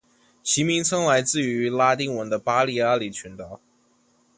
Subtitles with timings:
[0.41, 3.59] 其名称来自于拉丁文的巴利阿里群岛。